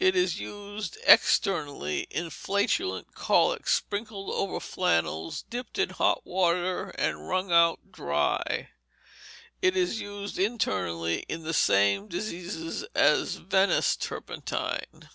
[0.00, 7.28] It is used externally in flatulent colic, sprinkled over flannels dipped in hot water and
[7.28, 8.70] wrung out dry.
[9.62, 15.08] It is used internally in the same diseases as Venice turpentine.